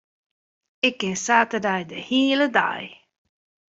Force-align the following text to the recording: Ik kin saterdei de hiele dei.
Ik 0.87 0.95
kin 1.01 1.17
saterdei 1.25 1.83
de 1.89 1.97
hiele 2.07 2.47
dei. 2.57 2.85